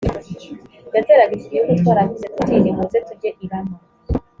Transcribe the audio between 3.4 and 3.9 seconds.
i rama